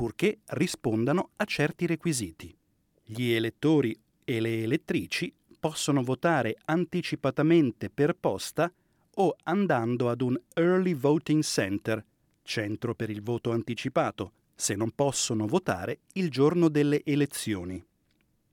[0.00, 2.56] purché rispondano a certi requisiti.
[3.04, 8.72] Gli elettori e le elettrici possono votare anticipatamente per posta
[9.16, 12.02] o andando ad un Early Voting Center,
[12.42, 17.84] centro per il voto anticipato, se non possono votare il giorno delle elezioni.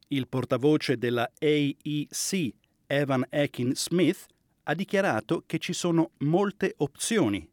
[0.10, 2.56] Il portavoce della AEC,
[2.88, 4.26] Evan Ekin Smith,
[4.64, 7.50] ha dichiarato che ci sono molte opzioni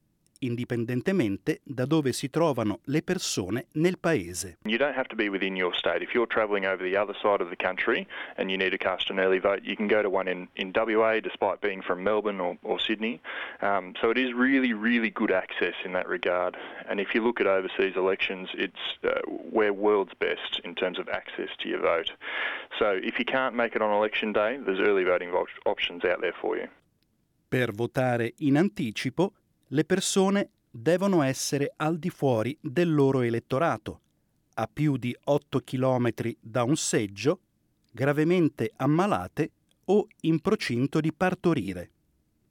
[0.47, 4.59] indipendentemente da dove si trovano le persone nel paese.
[4.65, 6.03] You don't have to be within your state.
[6.03, 9.11] If you're travelling over the other side of the country and you need to cast
[9.11, 12.41] an early vote, you can go to one in, in WA despite being from Melbourne
[12.41, 13.21] or, or Sydney.
[13.61, 16.57] Um, so it is really, really good access in that regard.
[16.89, 21.09] And if you look at overseas elections, it's uh, we're world's best in terms of
[21.09, 22.13] access to your vote.
[22.79, 25.31] So if you can't make it on election day, there's early voting
[25.67, 26.69] options out there for you.
[27.49, 29.33] Per votare in anticipo
[29.69, 34.01] le persone devono essere al di fuori del loro elettorato,
[34.55, 37.41] a più di 8 km da un seggio,
[37.91, 39.51] gravemente ammalate
[39.87, 41.91] o in procinto di partorire.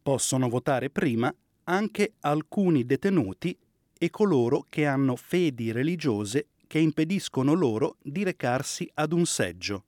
[0.01, 1.33] Possono votare prima
[1.65, 3.57] anche alcuni detenuti
[3.97, 9.85] e coloro che hanno fedi religiose che impediscono loro di recarsi ad un seggio.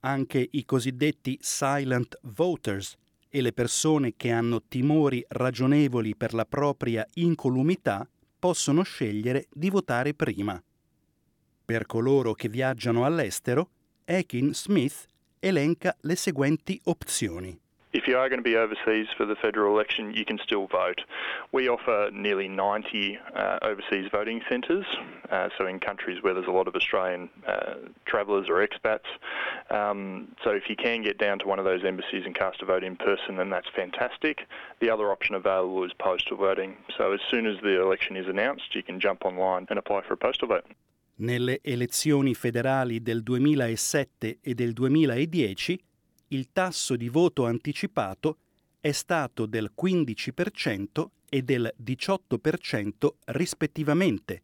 [0.00, 2.96] Anche i cosiddetti silent voters,
[3.34, 8.06] e le persone che hanno timori ragionevoli per la propria incolumità
[8.38, 10.62] possono scegliere di votare prima.
[11.64, 13.70] Per coloro che viaggiano all'estero,
[14.04, 15.06] Ekin Smith
[15.38, 17.58] elenca le seguenti opzioni.
[17.92, 21.02] If you are going to be overseas for the federal election, you can still vote.
[21.52, 24.86] We offer nearly 90 uh, overseas voting centres,
[25.30, 27.74] uh, so in countries where there's a lot of Australian uh,
[28.06, 29.08] travellers or expats.
[29.70, 32.64] Um, so if you can get down to one of those embassies and cast a
[32.64, 34.46] vote in person, then that's fantastic.
[34.80, 36.76] The other option available is postal voting.
[36.96, 40.14] So as soon as the election is announced, you can jump online and apply for
[40.14, 40.64] a postal vote.
[41.14, 45.78] Nelle elezioni federali del 2007 e del 2010
[46.32, 48.38] il tasso di voto anticipato
[48.80, 54.42] è stato del 15% e del 18% rispettivamente,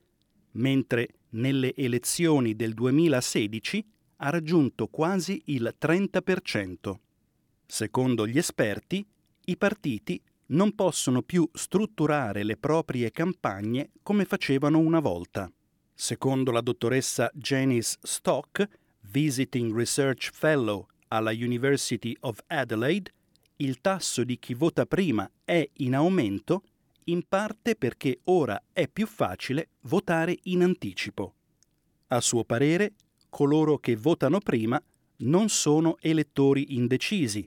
[0.52, 3.84] mentre nelle elezioni del 2016
[4.16, 6.94] ha raggiunto quasi il 30%.
[7.66, 9.04] Secondo gli esperti,
[9.46, 15.50] i partiti non possono più strutturare le proprie campagne come facevano una volta.
[15.94, 18.66] Secondo la dottoressa Janice Stock,
[19.00, 23.12] Visiting Research Fellow alla University of Adelaide,
[23.56, 26.62] il tasso di chi vota prima è in aumento
[27.04, 31.34] in parte perché ora è più facile votare in anticipo.
[32.08, 32.92] A suo parere,
[33.28, 34.80] coloro che votano prima
[35.18, 37.46] non sono elettori indecisi,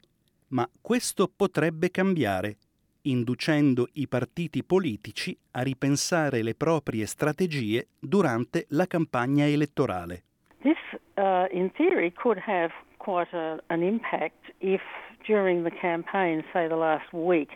[0.50, 2.58] ma questo potrebbe cambiare,
[3.04, 10.24] inducendo i partiti politici a ripensare le proprie strategie durante la campagna elettorale.
[10.62, 10.78] This,
[11.16, 12.72] uh, in theory, could have
[13.02, 14.82] quite a, an impact if
[15.26, 17.50] during the campaign, say the last week,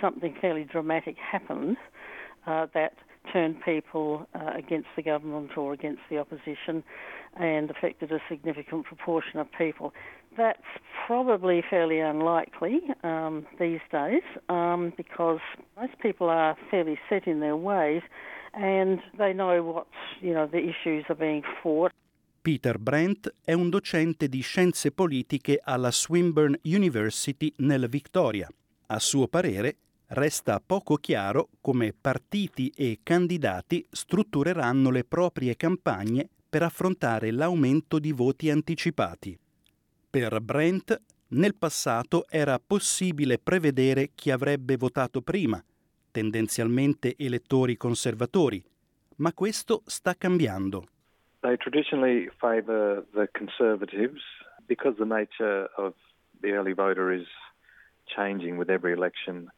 [0.00, 1.76] something fairly dramatic happened
[2.46, 2.92] uh, that
[3.32, 6.82] turned people uh, against the government or against the opposition
[7.38, 9.92] and affected a significant proportion of people.
[10.36, 10.60] That's
[11.06, 15.40] probably fairly unlikely um, these days um, because
[15.78, 18.02] most people are fairly set in their ways
[18.52, 19.86] and they know what
[20.20, 21.92] you know the issues are being fought.
[22.42, 28.48] Peter Brent è un docente di scienze politiche alla Swinburne University nel Victoria.
[28.86, 29.76] A suo parere,
[30.06, 38.10] resta poco chiaro come partiti e candidati struttureranno le proprie campagne per affrontare l'aumento di
[38.10, 39.38] voti anticipati.
[40.08, 40.98] Per Brent,
[41.28, 45.62] nel passato era possibile prevedere chi avrebbe votato prima,
[46.10, 48.64] tendenzialmente elettori conservatori,
[49.16, 50.86] ma questo sta cambiando.
[51.42, 54.20] They traditionally favour the Conservatives
[54.68, 55.94] Because the nature of
[56.42, 57.26] the early voter is
[58.16, 59.48] changing with every election,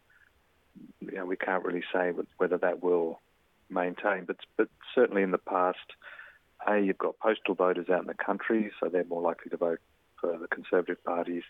[1.00, 3.20] you know, we can't really say whether that will
[3.69, 4.25] maintain.
[4.25, 5.79] But, but certainly in the past,
[6.67, 9.81] A, you've got postal voters out in the country, so they're more likely to vote
[10.20, 11.43] for the Conservative parties.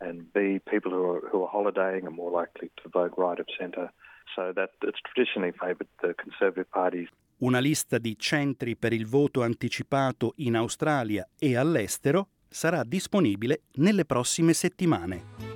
[0.00, 3.46] And B, people who are, who are holidaying are more likely to vote right of
[3.58, 3.90] centre.
[4.36, 7.08] So that it's traditionally favoured the Conservative parties.
[7.42, 14.04] Una lista di centri per il voto anticipato in Australia e all'estero sarà disponibile nelle
[14.04, 15.51] prossime settimane.